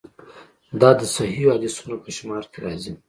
[0.81, 2.91] دا د صحیحو حدیثونو په شمار کې راځي.